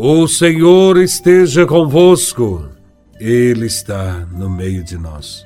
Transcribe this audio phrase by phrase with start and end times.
[0.00, 2.68] O Senhor esteja convosco,
[3.18, 5.44] Ele está no meio de nós.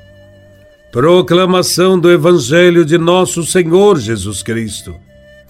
[0.92, 4.94] Proclamação do Evangelho de Nosso Senhor Jesus Cristo,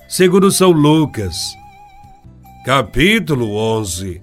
[0.09, 1.34] segundo São Lucas,
[2.64, 4.23] capítulo 11,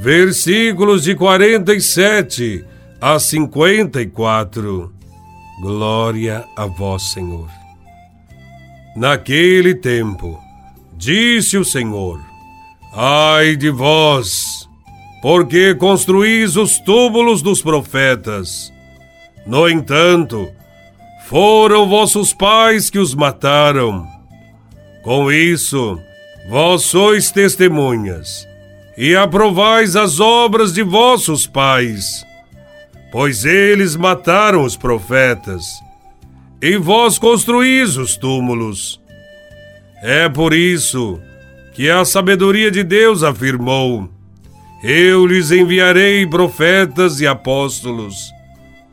[0.00, 2.64] versículos de 47
[3.00, 4.92] a 54.
[5.62, 7.48] Glória a Vós, Senhor.
[8.96, 10.36] Naquele tempo,
[10.96, 12.27] disse o Senhor,
[12.92, 14.68] Ai de vós,
[15.20, 18.72] porque construís os túmulos dos profetas.
[19.46, 20.50] No entanto,
[21.26, 24.06] foram vossos pais que os mataram.
[25.04, 25.98] Com isso,
[26.48, 28.46] vós sois testemunhas
[28.96, 32.24] e aprovais as obras de vossos pais,
[33.12, 35.64] pois eles mataram os profetas,
[36.60, 39.00] e vós construís os túmulos.
[40.02, 41.20] É por isso
[41.78, 44.08] que a sabedoria de Deus afirmou:
[44.82, 48.16] Eu lhes enviarei profetas e apóstolos,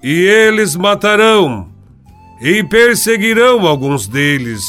[0.04, 1.68] e eles matarão
[2.40, 4.62] e perseguirão alguns deles,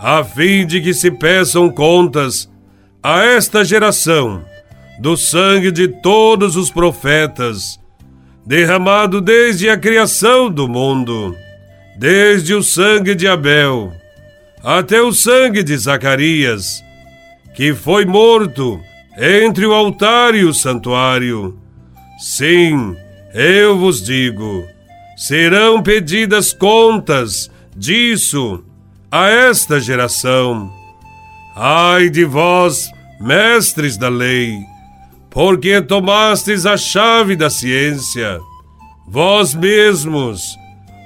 [0.00, 2.50] a fim de que se peçam contas
[3.02, 4.42] a esta geração
[4.98, 7.78] do sangue de todos os profetas,
[8.46, 11.36] derramado desde a criação do mundo,
[11.98, 13.92] desde o sangue de Abel
[14.64, 16.87] até o sangue de Zacarias
[17.58, 18.80] que foi morto
[19.18, 21.58] entre o altar e o santuário.
[22.16, 22.94] Sim,
[23.34, 24.64] eu vos digo,
[25.16, 28.62] serão pedidas contas disso
[29.10, 30.72] a esta geração.
[31.56, 32.88] Ai de vós,
[33.20, 34.56] mestres da lei,
[35.28, 38.38] porque tomastes a chave da ciência.
[39.04, 40.56] Vós mesmos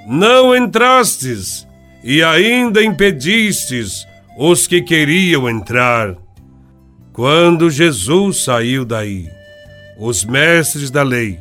[0.06, 1.66] não entrastes
[2.04, 4.06] e ainda impedistes
[4.36, 6.21] os que queriam entrar.
[7.12, 9.28] Quando Jesus saiu daí,
[9.98, 11.38] os mestres da lei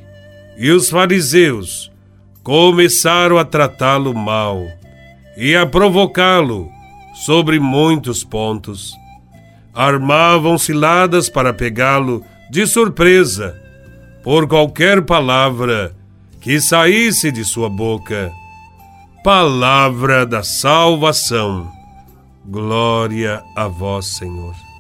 [0.58, 1.90] e os fariseus
[2.44, 4.68] começaram a tratá-lo mal
[5.38, 6.70] e a provocá-lo
[7.26, 8.94] sobre muitos pontos.
[9.74, 13.58] Armavam ciladas para pegá-lo de surpresa
[14.24, 15.96] por qualquer palavra
[16.42, 18.30] que saísse de sua boca.
[19.24, 21.72] Palavra da salvação.
[22.46, 24.71] Glória a vós, Senhor.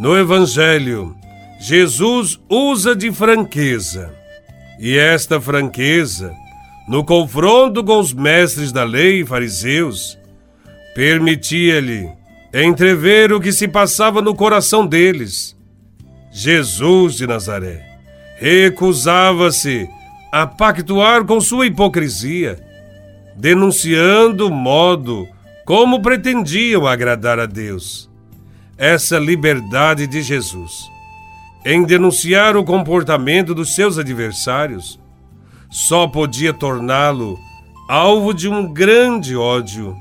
[0.00, 1.14] No Evangelho,
[1.58, 4.10] Jesus usa de franqueza.
[4.78, 6.34] E esta franqueza,
[6.88, 10.18] no confronto com os mestres da lei e fariseus,
[10.94, 12.10] permitia-lhe
[12.54, 15.54] entrever o que se passava no coração deles.
[16.32, 17.84] Jesus de Nazaré
[18.38, 19.86] recusava-se
[20.32, 22.58] a pactuar com sua hipocrisia,
[23.36, 25.28] denunciando o modo
[25.66, 28.09] como pretendiam agradar a Deus
[28.80, 30.90] essa liberdade de Jesus
[31.66, 34.98] em denunciar o comportamento dos seus adversários
[35.68, 37.38] só podia torná-lo
[37.86, 39.94] alvo de um grande ódio.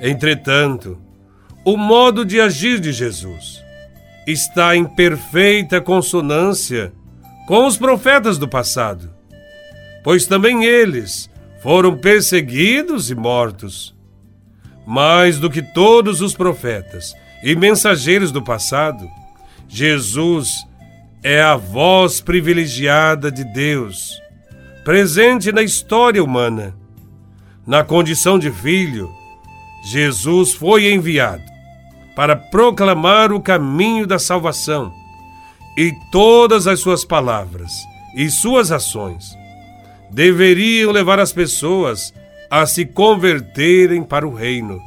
[0.00, 0.98] Entretanto,
[1.64, 3.62] o modo de agir de Jesus
[4.26, 6.92] está em perfeita consonância
[7.46, 9.12] com os profetas do passado,
[10.02, 11.30] pois também eles
[11.62, 13.94] foram perseguidos e mortos.
[14.84, 19.08] Mais do que todos os profetas, e mensageiros do passado,
[19.68, 20.66] Jesus
[21.22, 24.20] é a voz privilegiada de Deus,
[24.84, 26.74] presente na história humana.
[27.66, 29.10] Na condição de filho,
[29.84, 31.42] Jesus foi enviado
[32.14, 34.92] para proclamar o caminho da salvação
[35.76, 37.72] e todas as suas palavras
[38.14, 39.36] e suas ações
[40.10, 42.12] deveriam levar as pessoas
[42.50, 44.78] a se converterem para o reino.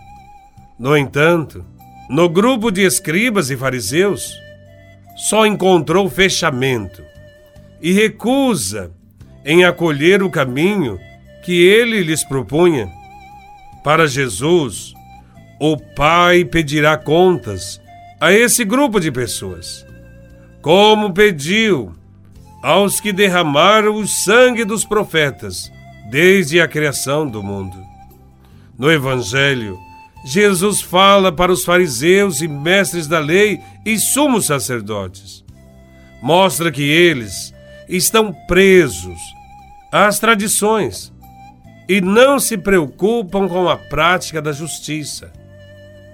[0.77, 1.65] No entanto,
[2.09, 4.33] no grupo de escribas e fariseus,
[5.15, 7.01] só encontrou fechamento
[7.81, 8.91] e recusa
[9.45, 10.99] em acolher o caminho
[11.43, 12.91] que ele lhes propunha.
[13.83, 14.93] Para Jesus,
[15.59, 17.79] o Pai pedirá contas
[18.19, 19.85] a esse grupo de pessoas,
[20.61, 21.93] como pediu
[22.63, 25.71] aos que derramaram o sangue dos profetas
[26.09, 27.77] desde a criação do mundo.
[28.77, 29.79] No Evangelho,
[30.27, 35.45] Jesus fala para os fariseus e mestres da lei e sumos sacerdotes.
[36.19, 37.53] Mostra que eles
[37.87, 39.19] estão presos
[39.91, 41.13] às tradições
[41.87, 45.31] e não se preocupam com a prática da justiça,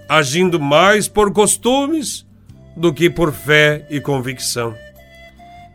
[0.10, 2.28] agindo mais por costumes
[2.75, 4.75] do que por fé e convicção.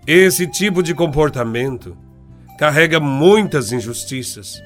[0.06, 1.97] Esse tipo de comportamento
[2.59, 4.61] carrega muitas injustiças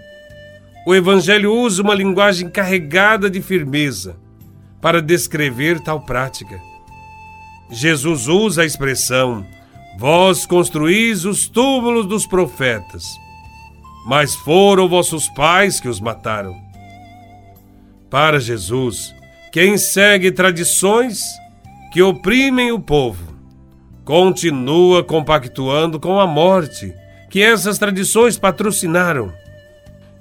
[0.87, 4.17] o Evangelho usa uma linguagem carregada de firmeza
[4.81, 6.61] para descrever tal prática.
[7.71, 9.47] Jesus usa a expressão:
[9.99, 13.05] Vós construís os túmulos dos profetas,
[14.06, 16.56] mas foram vossos pais que os mataram.
[18.09, 19.15] Para Jesus,
[19.53, 21.23] quem segue tradições
[21.93, 23.37] que oprimem o povo,
[24.05, 26.93] continua compactuando com a morte
[27.29, 29.33] que essas tradições patrocinaram.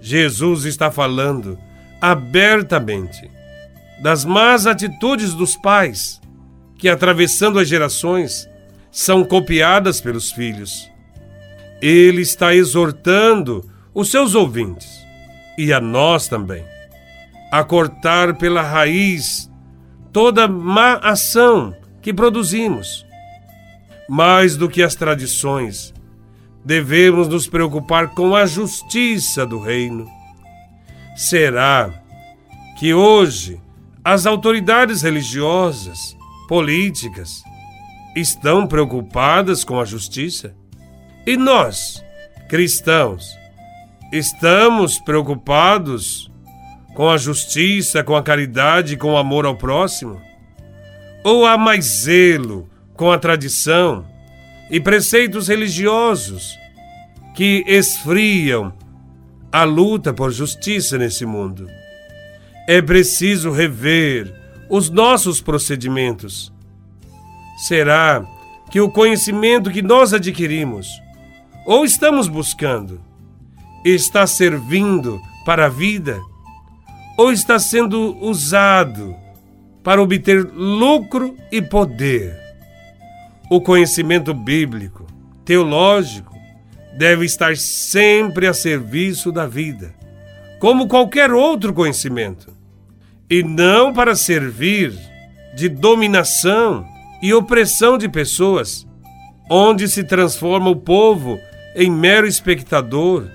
[0.01, 1.57] Jesus está falando
[2.01, 3.30] abertamente
[4.01, 6.22] das más atitudes dos pais,
[6.78, 8.50] que atravessando as gerações
[8.92, 10.90] são copiadas pelos filhos.
[11.81, 14.88] Ele está exortando os seus ouvintes
[15.57, 16.63] e a nós também
[17.51, 19.50] a cortar pela raiz
[20.13, 23.06] toda má ação que produzimos.
[24.07, 25.94] Mais do que as tradições,
[26.63, 30.09] devemos nos preocupar com a justiça do reino.
[31.15, 31.94] Será
[32.77, 33.59] que hoje
[34.03, 36.15] as autoridades religiosas,
[36.47, 37.44] políticas,
[38.15, 40.56] estão preocupadas com a justiça?
[41.25, 42.03] E nós,
[42.47, 43.25] cristãos,
[44.12, 46.31] estamos preocupados
[46.95, 50.21] com a justiça, com a caridade, com o amor ao próximo?
[51.23, 54.08] Ou há mais zelo com a tradição
[54.69, 56.57] e preceitos religiosos
[57.36, 58.74] que esfriam
[59.51, 61.68] a luta por justiça nesse mundo?
[62.68, 64.33] É preciso rever
[64.69, 66.54] os nossos procedimentos.
[67.68, 68.24] Será
[68.69, 70.88] que o conhecimento que nós adquirimos
[71.65, 73.01] ou estamos buscando
[73.83, 76.19] está servindo para a vida
[77.18, 79.15] ou está sendo usado
[79.83, 82.49] para obter lucro e poder?
[83.50, 85.07] O conhecimento bíblico,
[85.44, 86.36] teológico,
[86.96, 89.96] deve estar sempre a serviço da vida,
[90.60, 92.54] como qualquer outro conhecimento
[93.28, 94.94] e não para servir
[95.56, 96.86] de dominação
[97.24, 98.88] e opressão de pessoas,
[99.50, 101.40] onde se transforma o povo
[101.75, 103.28] em mero espectador,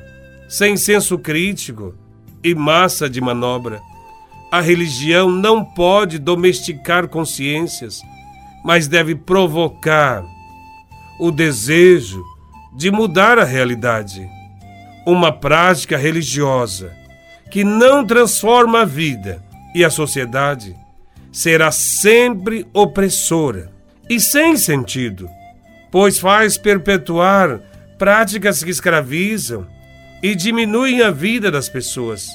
[0.48, 1.94] sem senso crítico
[2.42, 3.80] e massa de manobra.
[4.50, 8.00] A religião não pode domesticar consciências,
[8.64, 10.24] mas deve provocar
[11.20, 12.24] o desejo
[12.74, 14.26] de mudar a realidade.
[15.06, 16.90] Uma prática religiosa
[17.50, 19.44] que não transforma a vida
[19.74, 20.74] e a sociedade
[21.30, 23.70] será sempre opressora
[24.08, 25.28] e sem sentido,
[25.90, 27.60] pois faz perpetuar
[27.98, 29.66] práticas que escravizam
[30.22, 32.28] e diminuem a vida das pessoas.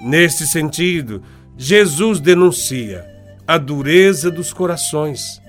[0.00, 1.22] Neste sentido,
[1.56, 3.15] Jesus denuncia
[3.46, 5.40] a dureza dos corações.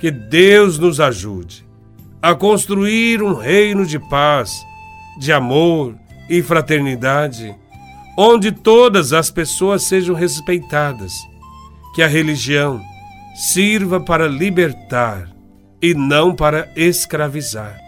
[0.00, 1.64] Que Deus nos ajude
[2.20, 4.64] a construir um reino de paz,
[5.18, 5.94] de amor
[6.28, 7.54] e fraternidade
[8.16, 11.12] onde todas as pessoas sejam respeitadas,
[11.94, 12.80] que a religião
[13.34, 15.30] sirva para libertar
[15.80, 17.78] e não para escravizar.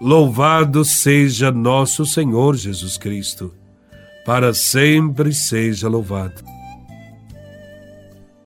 [0.00, 3.54] Louvado seja nosso Senhor Jesus Cristo,
[4.24, 6.49] para sempre seja louvado.